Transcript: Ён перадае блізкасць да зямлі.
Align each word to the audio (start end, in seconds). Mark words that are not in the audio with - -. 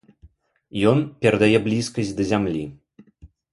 Ён 0.91 0.97
перадае 1.27 1.57
блізкасць 1.67 2.15
да 2.21 2.29
зямлі. 2.33 2.65